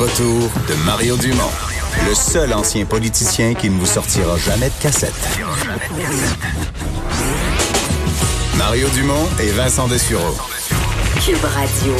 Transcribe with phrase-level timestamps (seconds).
[0.00, 1.52] Retour de Mario Dumont,
[2.08, 5.12] le seul ancien politicien qui ne vous sortira jamais de cassette.
[8.56, 10.34] Mario Dumont et Vincent Dessureau.
[11.22, 11.94] Cube Radio.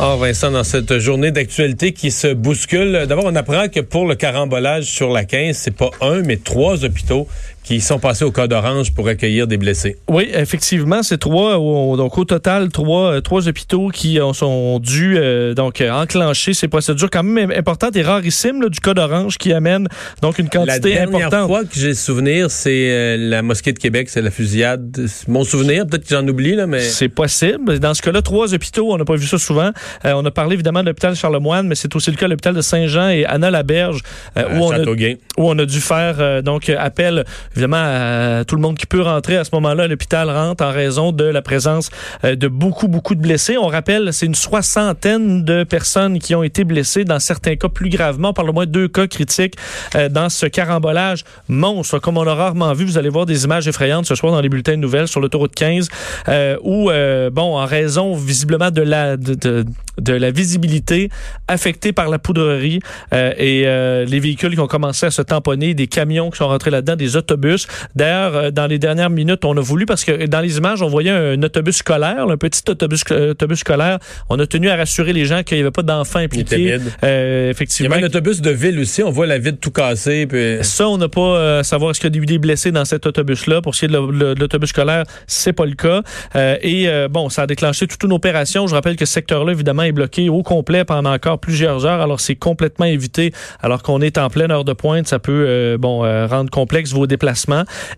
[0.00, 4.14] Oh Vincent, dans cette journée d'actualité qui se bouscule, d'abord on apprend que pour le
[4.14, 7.26] carambolage sur la 15, c'est pas un mais trois hôpitaux
[7.68, 9.98] qui sont passés au code orange pour accueillir des blessés.
[10.08, 11.56] Oui, effectivement, c'est trois.
[11.98, 17.10] Donc au total, trois, euh, trois hôpitaux qui sont dû euh, donc enclencher ces procédures
[17.10, 19.86] quand même importantes et rarissimes là, du code orange qui amène
[20.22, 21.30] donc une quantité la importante.
[21.30, 25.06] dernière fois que j'ai souvenir, c'est euh, la mosquée de Québec, c'est la fusillade.
[25.26, 27.78] Mon souvenir, peut-être que j'en oublie là, mais c'est possible.
[27.80, 29.72] Dans ce cas-là, trois hôpitaux, on n'a pas vu ça souvent.
[30.04, 32.62] on a parlé évidemment de l'hôpital Charlemagne, mais c'est aussi le cas de l'hôpital de
[32.62, 34.00] Saint-Jean et Anna Laberge
[34.38, 37.26] où, on a, où on a dû faire donc appel
[37.58, 41.12] évidemment, tout le monde qui peut rentrer à ce moment-là à l'hôpital rentre en raison
[41.12, 41.90] de la présence
[42.24, 43.56] euh, de beaucoup, beaucoup de blessés.
[43.58, 47.88] On rappelle, c'est une soixantaine de personnes qui ont été blessées, dans certains cas plus
[47.88, 49.54] gravement, par le moins deux cas critiques
[49.94, 52.84] euh, dans ce carambolage monstre, comme on a rarement vu.
[52.84, 55.54] Vous allez voir des images effrayantes ce soir dans les bulletins de nouvelles sur l'autoroute
[55.54, 55.88] 15,
[56.28, 56.90] euh, où,
[57.32, 59.64] bon, en raison visiblement de la, de
[60.06, 61.10] la visibilité
[61.48, 62.80] affectée par la poudrerie
[63.12, 66.96] et les véhicules qui ont commencé à se tamponner, des camions qui sont rentrés là-dedans,
[66.96, 67.47] des autobus.
[67.94, 70.88] D'ailleurs, euh, dans les dernières minutes, on a voulu, parce que dans les images, on
[70.88, 73.98] voyait un autobus scolaire, un petit autobus, autobus scolaire.
[74.28, 76.78] On a tenu à rassurer les gens qu'il n'y avait pas d'enfants impliqués.
[77.04, 77.94] Euh, effectivement.
[77.94, 79.02] Il y avait un autobus de ville aussi.
[79.02, 80.26] On voit la ville tout cassée.
[80.26, 80.58] Puis...
[80.62, 82.84] Ça, on n'a pas euh, à savoir est-ce qu'il y a eu des blessés dans
[82.84, 83.62] cet autobus-là.
[83.62, 86.02] Pour ce qui est de l'autobus scolaire, c'est pas le cas.
[86.36, 88.66] Euh, et euh, bon, ça a déclenché toute une opération.
[88.66, 92.00] Je rappelle que ce secteur-là, évidemment, est bloqué au complet pendant encore plusieurs heures.
[92.00, 93.32] Alors, c'est complètement évité.
[93.60, 97.37] Alors qu'on est en pleine heure de pointe, ça peut bon rendre complexe vos déplacements.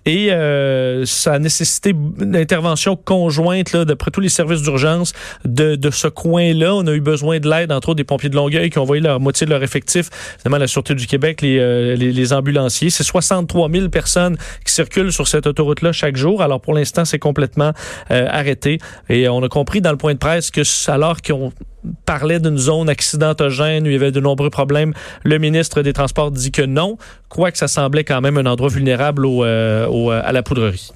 [0.06, 5.12] Et euh, ça a nécessité une intervention conjointe d'après tous les services d'urgence
[5.44, 6.74] de, de ce coin-là.
[6.74, 9.02] On a eu besoin de l'aide, entre autres, des pompiers de Longueuil qui ont envoyé
[9.02, 12.90] leur moitié de leur effectif, notamment la Sûreté du Québec, les, euh, les, ambulanciers.
[12.90, 16.42] C'est 63 000 personnes qui circulent sur cette autoroute-là chaque jour.
[16.42, 17.72] Alors, pour l'instant, c'est complètement
[18.10, 18.78] euh, arrêté.
[19.08, 21.52] Et on a compris dans le point de presse que alors qu'on
[22.04, 24.92] parlait d'une zone accidentogène où il y avait de nombreux problèmes.
[25.24, 26.98] Le ministre des Transports dit que non,
[27.28, 30.92] quoique ça semblait quand même un endroit vulnérable au, euh, au, à la poudrerie.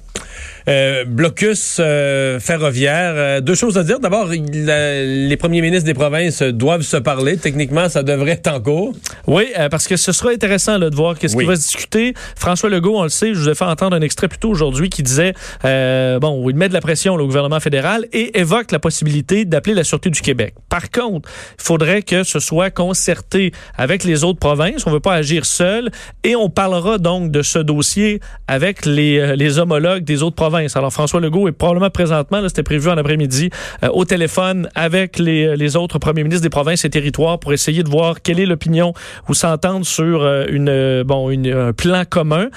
[0.67, 3.13] Euh, blocus euh, ferroviaire.
[3.15, 3.99] Euh, deux choses à dire.
[3.99, 7.37] D'abord, les premiers ministres des provinces doivent se parler.
[7.37, 8.93] Techniquement, ça devrait être en cours.
[9.27, 12.13] Oui, parce que ce sera intéressant là, de voir qu'est-ce qui va se discuter.
[12.35, 14.89] François Legault, on le sait, je vous ai fait entendre un extrait plus tôt aujourd'hui
[14.89, 15.33] qui disait,
[15.63, 19.75] bon, il met de la pression là, au gouvernement fédéral et évoque la possibilité d'appeler
[19.75, 20.55] la Sûreté du Québec.
[20.69, 24.85] Par contre, il faudrait que ce soit concerté avec les autres provinces.
[24.87, 25.91] On ne veut pas agir seul
[26.23, 30.91] et on parlera donc de ce dossier avec les, les homologues des autres provinces alors,
[30.91, 33.49] François Legault est probablement présentement, c'était prévu en après-midi,
[33.83, 37.83] euh, au téléphone avec les, les, autres premiers ministres des provinces et territoires pour essayer
[37.83, 38.93] de voir quelle est l'opinion
[39.29, 42.49] ou s'entendre sur euh, une, euh, bon, une, un plan commun.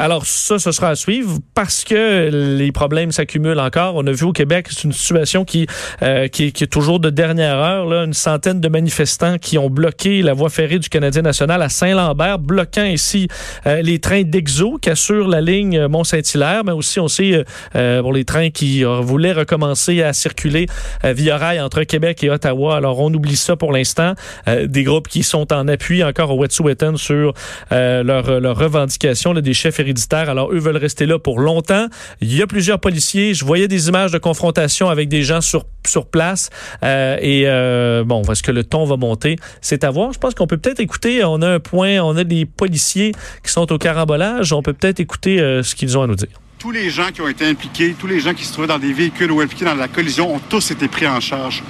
[0.00, 3.96] Alors ça, ce sera à suivre parce que les problèmes s'accumulent encore.
[3.96, 5.66] On a vu au Québec, c'est une situation qui,
[6.00, 7.84] euh, qui, est toujours de dernière heure.
[7.84, 11.68] Là, une centaine de manifestants qui ont bloqué la voie ferrée du Canadien national à
[11.68, 13.28] Saint-Lambert, bloquant ici
[13.66, 17.44] euh, les trains d'Exo qui assurent la ligne Mont-Saint-Hilaire, mais aussi on sait
[17.76, 20.64] euh, pour les trains qui voulaient recommencer à circuler
[21.04, 22.74] via rail entre Québec et Ottawa.
[22.74, 24.14] Alors on oublie ça pour l'instant.
[24.46, 27.34] des groupes qui sont en appui encore au Wet'suwet'en sur
[27.70, 29.78] leur revendications, là, des chefs
[30.12, 31.86] alors, eux veulent rester là pour longtemps.
[32.20, 33.34] Il y a plusieurs policiers.
[33.34, 35.64] Je voyais des images de confrontation avec des gens sur,
[36.10, 36.50] place.
[36.84, 39.36] Euh, et euh, bon, est-ce que le ton va monter?
[39.60, 40.12] C'est à voir.
[40.12, 41.24] Je pense qu'on peut peut-être écouter.
[41.24, 43.12] On a un point, on a des policiers
[43.44, 44.52] qui sont au carambolage.
[44.52, 46.28] On peut peut-être écouter euh, ce qu'ils ont à nous dire
[46.58, 48.92] tous les gens qui ont été impliqués, tous les gens qui se trouvaient dans des
[48.92, 51.62] véhicules ou impliqués dans la collision ont tous été pris en charge.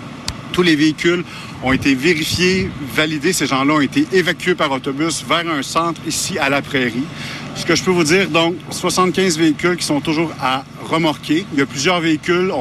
[0.52, 1.22] Tous les véhicules
[1.62, 3.32] ont été vérifiés, validés.
[3.32, 7.04] Ces gens-là ont été évacués par autobus vers un centre ici à la Prairie.
[7.56, 11.44] Ce que je peux vous dire, donc, 75 véhicules qui sont toujours à remorquer.
[11.52, 12.52] Il y a plusieurs véhicules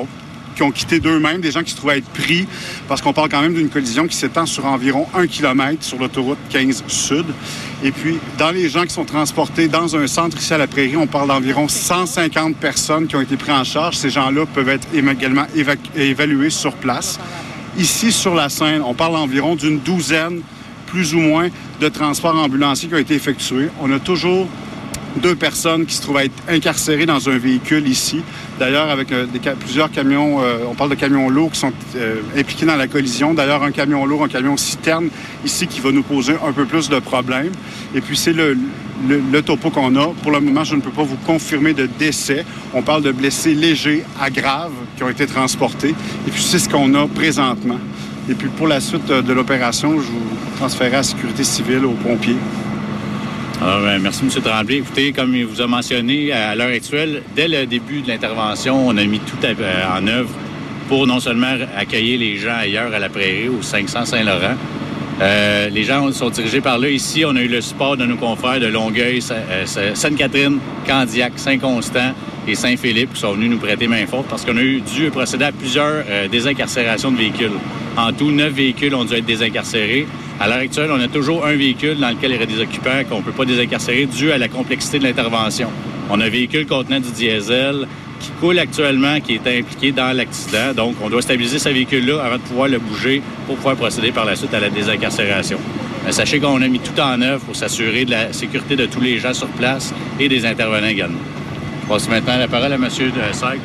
[0.55, 2.45] qui ont quitté d'eux-mêmes, des gens qui se trouvaient être pris,
[2.87, 6.37] parce qu'on parle quand même d'une collision qui s'étend sur environ un kilomètre sur l'autoroute
[6.49, 7.25] 15 Sud.
[7.81, 10.97] Et puis, dans les gens qui sont transportés dans un centre ici à la Prairie,
[10.97, 13.95] on parle d'environ 150 personnes qui ont été prises en charge.
[13.95, 15.45] Ces gens-là peuvent être également
[15.95, 17.19] évalués sur place.
[17.77, 20.41] Ici, sur la scène, on parle environ d'une douzaine,
[20.87, 21.47] plus ou moins,
[21.79, 23.69] de transports ambulanciers qui ont été effectués.
[23.79, 24.49] On a toujours
[25.17, 28.21] deux personnes qui se trouvent à être incarcérées dans un véhicule ici.
[28.59, 29.25] D'ailleurs, avec euh,
[29.59, 33.33] plusieurs camions, euh, on parle de camions lourds qui sont euh, impliqués dans la collision.
[33.33, 35.09] D'ailleurs, un camion lourd, un camion citerne
[35.45, 37.51] ici qui va nous poser un peu plus de problèmes.
[37.95, 38.57] Et puis, c'est le,
[39.07, 40.07] le, le, topo qu'on a.
[40.21, 42.45] Pour le moment, je ne peux pas vous confirmer de décès.
[42.73, 45.95] On parle de blessés légers à graves qui ont été transportés.
[46.27, 47.79] Et puis, c'est ce qu'on a présentement.
[48.29, 51.93] Et puis, pour la suite de l'opération, je vous transférerai à la sécurité civile, aux
[51.93, 52.35] pompiers.
[53.61, 54.41] Ben, merci, M.
[54.41, 54.77] Tremblay.
[54.77, 58.95] Écoutez, comme il vous a mentionné, à l'heure actuelle, dès le début de l'intervention, on
[58.95, 60.29] a mis tout en œuvre
[60.87, 64.55] pour non seulement accueillir les gens ailleurs à la prairie, au 500 Saint-Laurent.
[65.21, 66.87] Euh, les gens sont dirigés par là.
[66.89, 72.13] Ici, on a eu le support de nos confrères de Longueuil, Sainte-Catherine, Candiac, Saint-Constant
[72.49, 75.45] et Saint-Philippe qui sont venus nous prêter main forte parce qu'on a eu dû procéder
[75.45, 77.51] à plusieurs euh, désincarcérations de véhicules.
[77.95, 80.07] En tout, neuf véhicules ont dû être désincarcérés.
[80.39, 83.03] À l'heure actuelle, on a toujours un véhicule dans lequel il y aurait des occupants
[83.07, 85.69] qu'on ne peut pas désincarcérer dû à la complexité de l'intervention.
[86.09, 87.87] On a un véhicule contenant du diesel
[88.19, 90.73] qui coule actuellement, qui est impliqué dans l'accident.
[90.75, 94.25] Donc, on doit stabiliser ce véhicule-là avant de pouvoir le bouger pour pouvoir procéder par
[94.25, 95.59] la suite à la désincarcération.
[96.05, 99.01] Mais sachez qu'on a mis tout en œuvre pour s'assurer de la sécurité de tous
[99.01, 101.19] les gens sur place et des intervenants également.
[101.89, 102.87] Passe maintenant la parole à M.
[102.87, 103.61] Saïk.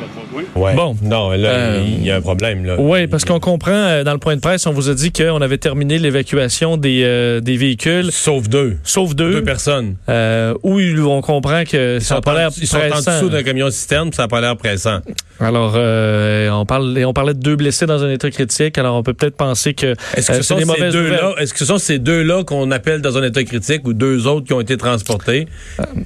[0.55, 0.75] Ouais.
[0.75, 0.95] Bon.
[1.01, 2.65] Non, là, euh, il y a un problème.
[2.65, 2.75] Là.
[2.79, 5.41] Oui, parce qu'on comprend, euh, dans le point de presse, on vous a dit qu'on
[5.41, 8.11] avait terminé l'évacuation des, euh, des véhicules.
[8.11, 8.77] Sauf deux.
[8.83, 9.33] Sauf deux.
[9.33, 9.95] Deux personnes.
[10.09, 13.69] Euh, où on comprend que ça n'a pas l'air Ils sont en dessous d'un camion
[13.69, 14.99] citerne, ça n'a pas l'air pressant.
[15.39, 18.77] Alors, euh, on, parle, on parlait de deux blessés dans un état critique.
[18.77, 21.65] Alors, on peut peut-être penser que est-ce que, ce sont ces deux-là, est-ce que ce
[21.65, 24.77] sont ces deux-là qu'on appelle dans un état critique ou deux autres qui ont été
[24.77, 25.47] transportés?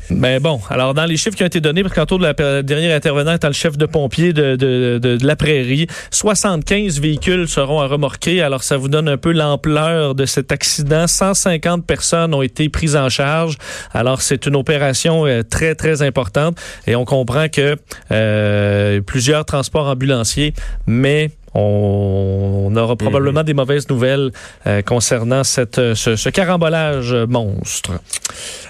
[0.09, 2.95] mais bon, alors dans les chiffres qui ont été donnés, parce qu'en de la dernière
[2.95, 3.85] intervenante étant le chef de
[4.19, 8.41] de, la prairie, 75 véhicules seront à remorquer.
[8.41, 11.07] Alors, ça vous donne un peu l'ampleur de cet accident.
[11.07, 13.57] 150 personnes ont été prises en charge.
[13.93, 16.57] Alors, c'est une opération très, très importante.
[16.87, 17.75] Et on comprend que
[18.11, 20.53] euh, plusieurs transports ambulanciers,
[20.87, 24.31] mais on, aura probablement des mauvaises nouvelles
[24.67, 27.91] euh, concernant cette, ce, ce, carambolage monstre.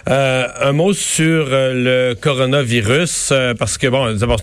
[0.09, 4.39] Euh, un mot sur euh, le coronavirus, euh, parce que bon, d'abord,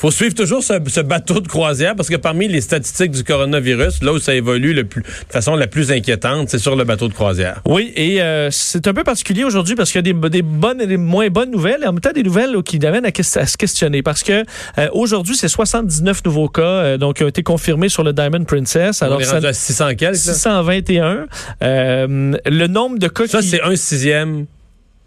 [0.00, 4.02] faut suivre toujours ce, ce, bateau de croisière parce que parmi les statistiques du coronavirus,
[4.02, 7.06] là où ça évolue le plus, de façon la plus inquiétante, c'est sur le bateau
[7.06, 7.60] de croisière.
[7.66, 10.80] Oui, et euh, c'est un peu particulier aujourd'hui parce qu'il y a des, des, bonnes
[10.80, 13.10] et des moins bonnes nouvelles, et en même temps des nouvelles là, qui amènent à,
[13.10, 14.02] à, se questionner.
[14.02, 14.42] Parce que
[14.78, 18.44] euh, aujourd'hui, c'est 79 nouveaux cas euh, donc qui ont été confirmés sur le Diamond
[18.44, 19.02] Princess.
[19.02, 20.16] Alors, On est rendu à 600 quelques.
[20.16, 21.26] 621.
[21.60, 24.46] le nombre de cas Ça, c'est un sixième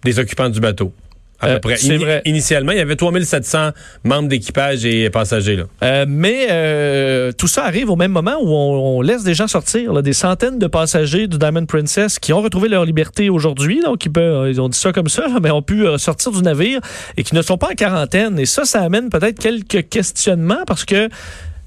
[0.03, 0.93] des occupants du bateau.
[1.43, 1.77] À peu près.
[1.77, 2.21] C'est vrai.
[2.25, 3.71] Initialement, il y avait 3700
[4.03, 5.57] membres d'équipage et passagers.
[5.57, 5.63] Là.
[5.83, 9.47] Euh, mais euh, tout ça arrive au même moment où on, on laisse des gens
[9.47, 9.93] sortir.
[9.93, 13.81] Là, des centaines de passagers du Diamond Princess qui ont retrouvé leur liberté aujourd'hui.
[13.81, 16.79] Donc, ils, peuvent, ils ont dit ça comme ça, mais ont pu sortir du navire
[17.17, 18.39] et qui ne sont pas en quarantaine.
[18.39, 21.09] Et ça, ça amène peut-être quelques questionnements parce que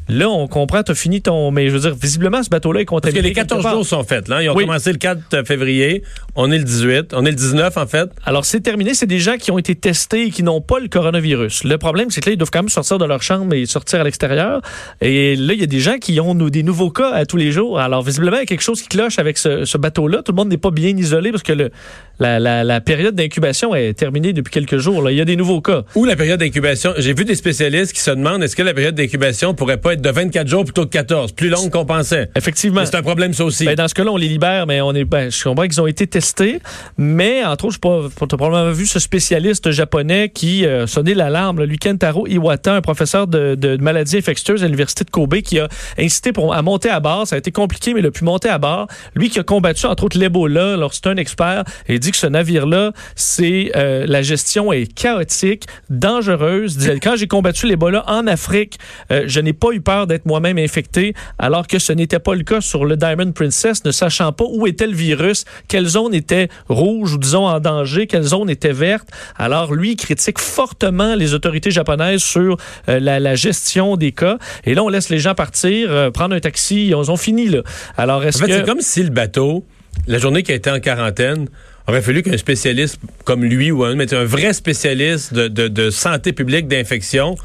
[0.09, 1.51] Là, on comprend, tu as fini ton.
[1.51, 3.21] Mais je veux dire, visiblement, ce bateau-là est contaminé.
[3.21, 4.29] Parce que les 14 jours sont faits.
[4.29, 4.43] Là.
[4.43, 4.65] Ils ont oui.
[4.65, 6.03] commencé le 4 février.
[6.37, 7.13] On est le 18.
[7.15, 8.11] On est le 19, en fait.
[8.25, 8.95] Alors, c'est terminé.
[8.95, 11.65] C'est des gens qui ont été testés et qui n'ont pas le coronavirus.
[11.65, 14.01] Le problème, c'est que là, ils doivent quand même sortir de leur chambre et sortir
[14.01, 14.61] à l'extérieur.
[15.01, 17.51] Et là, il y a des gens qui ont des nouveaux cas à tous les
[17.51, 17.81] jours.
[17.81, 20.23] Alors, visiblement, il y a quelque chose qui cloche avec ce, ce bateau-là.
[20.23, 21.71] Tout le monde n'est pas bien isolé parce que le,
[22.19, 25.03] la, la, la période d'incubation est terminée depuis quelques jours.
[25.03, 25.11] Là.
[25.11, 25.83] Il y a des nouveaux cas.
[25.95, 26.93] Ou la période d'incubation.
[26.99, 30.01] J'ai vu des spécialistes qui se demandent est-ce que la période d'incubation pourrait pas être
[30.01, 32.31] de 24 jours plutôt que 14, plus longue qu'on pensait.
[32.37, 32.85] Effectivement.
[32.85, 33.65] C'est un problème ça aussi.
[33.65, 35.87] Ben, dans ce cas-là, on les libère, mais on est, ben, je comprends qu'ils ont
[35.87, 36.61] été testés,
[36.97, 41.63] mais entre autres, je pas, as probablement vu ce spécialiste japonais qui euh, sonnait l'alarme,
[41.65, 45.59] lui Kentaro Iwata, un professeur de, de, de maladies infectieuses à l'université de Kobe, qui
[45.59, 45.69] a
[45.99, 47.27] incité pour, à monter à bord.
[47.27, 48.87] Ça a été compliqué, mais il a pu monter à bord.
[49.15, 52.27] Lui qui a combattu entre autres l'Ebola, alors c'est un expert, et dit que ce
[52.27, 56.79] navire-là, c'est euh, la gestion est chaotique, dangereuse.
[57.03, 58.79] Quand j'ai combattu l'Ebola en Afrique,
[59.11, 62.45] euh, je n'ai pas eu peur d'être moi-même infecté, alors que ce n'était pas le
[62.45, 66.49] cas sur le Diamond Princess, ne sachant pas où était le virus, quelle zone était
[66.69, 69.09] rouge ou disons en danger, quelle zone était verte.
[69.37, 72.57] Alors lui critique fortement les autorités japonaises sur
[72.89, 74.39] euh, la, la, gestion des cas.
[74.65, 77.63] Et là, on laisse les gens partir, prendre un taxi, ils ont fini là.
[77.97, 79.67] Alors est-ce en fait, que c'est comme si le bateau,
[80.07, 81.49] la journée qui a été en quarantaine,
[81.89, 85.91] aurait fallu qu'un spécialiste comme lui ou un, mais un vrai spécialiste de, de, de
[85.91, 87.37] santé publique d'infection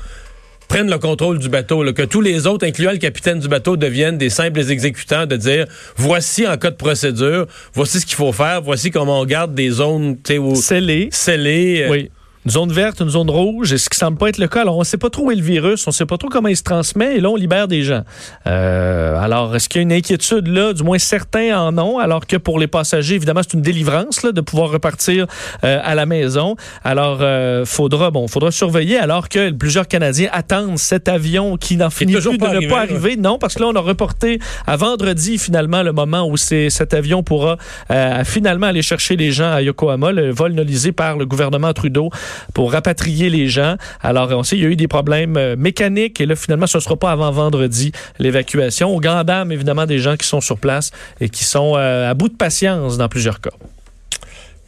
[0.72, 3.76] prennent le contrôle du bateau, là, que tous les autres, incluant le capitaine du bateau,
[3.76, 5.66] deviennent des simples exécutants, de dire
[5.98, 9.70] voici en cas de procédure, voici ce qu'il faut faire, voici comment on garde des
[9.70, 11.10] zones où, scellées.
[11.12, 11.88] scellées.
[11.90, 12.10] Oui.
[12.46, 14.62] Une zone verte, une zone rouge, et ce qui semble pas être le cas?
[14.62, 16.30] Alors, on ne sait pas trop où est le virus, on ne sait pas trop
[16.30, 18.04] comment il se transmet, et là, on libère des gens.
[18.48, 20.74] Euh, alors, est-ce qu'il y a une inquiétude là?
[20.74, 24.32] Du moins, certains en ont, alors que pour les passagers, évidemment, c'est une délivrance là,
[24.32, 25.28] de pouvoir repartir
[25.64, 26.56] euh, à la maison.
[26.84, 31.90] Alors, euh, faudra, bon, faudra surveiller, alors que plusieurs Canadiens attendent cet avion qui n'en
[31.90, 33.18] finit plus de ne pas arriver.
[33.18, 37.24] Non, parce que là, on a reporté à vendredi, finalement, le moment où cet avion
[37.24, 37.58] pourra
[37.92, 42.10] euh, finalement aller chercher les gens à Yokohama, le vol nolisé par le gouvernement Trudeau
[42.54, 43.76] pour rapatrier les gens.
[44.02, 46.78] Alors, on sait, il y a eu des problèmes euh, mécaniques et là, finalement, ce
[46.78, 48.96] ne sera pas avant vendredi l'évacuation.
[48.96, 52.14] Au grand dam, évidemment, des gens qui sont sur place et qui sont euh, à
[52.14, 53.52] bout de patience dans plusieurs cas.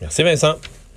[0.01, 0.55] Merci, Vincent.